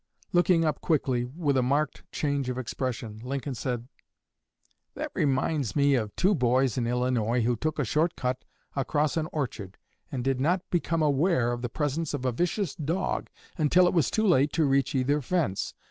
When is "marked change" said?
1.61-2.49